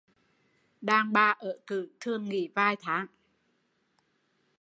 Đàn 0.81 1.13
bà 1.13 1.35
ở 1.39 1.57
cử 1.67 1.89
thường 1.99 2.25
nghỉ 2.29 2.49
vài 2.55 2.75
tháng 2.81 3.05